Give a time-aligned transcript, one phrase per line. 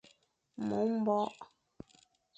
[0.67, 1.37] Mo mbore.